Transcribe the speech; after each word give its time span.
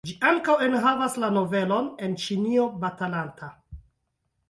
Ĝi 0.09 0.13
ankaŭ 0.27 0.55
enhavas 0.67 1.17
la 1.25 1.29
novelon 1.37 1.91
"En 2.09 2.19
Ĉinio 2.25 2.67
batalanta". 2.87 3.55